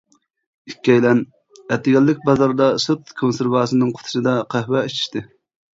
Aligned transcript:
ئىككىيلەن، 0.71 1.21
ئەتىگەنلىك 1.75 2.25
بازاردا 2.31 2.71
سۈت 2.87 3.15
كونسېرۋاسىنىڭ 3.23 3.97
قۇتىسىدا 4.01 4.39
قەھۋە 4.57 4.87
ئىچىشتى. 4.91 5.27